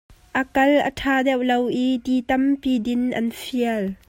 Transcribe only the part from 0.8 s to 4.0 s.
a ṭha deuh lo i ti tampi din an fial.